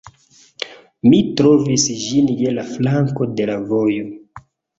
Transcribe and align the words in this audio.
Mi 1.11 1.19
trovis 1.41 1.85
ĝin 2.05 2.33
je 2.41 2.55
la 2.57 2.65
flanko 2.73 3.29
de 3.43 3.47
la 3.53 3.61
vojo 3.75 4.11